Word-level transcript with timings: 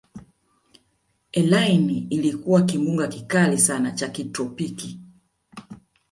eline 1.31 2.01
kilikuwa 2.09 2.61
kimbunga 2.61 3.07
kikali 3.07 3.57
sana 3.57 3.91
cha 3.91 4.09
kitropiki 4.09 4.99